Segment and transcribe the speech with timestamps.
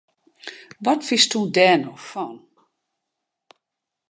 [0.85, 2.33] Wat fynst dêr no fan!